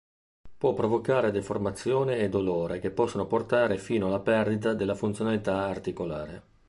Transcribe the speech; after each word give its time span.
Può 0.57 0.73
provocare 0.73 1.29
deformazione 1.29 2.17
e 2.17 2.27
dolore 2.29 2.79
che 2.79 2.89
possono 2.89 3.27
portare 3.27 3.77
fino 3.77 4.07
alla 4.07 4.19
perdita 4.19 4.73
della 4.73 4.95
funzionalità 4.95 5.65
articolare. 5.67 6.43